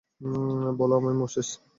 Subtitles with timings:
[0.79, 1.49] বলো আমায়, মোসেস।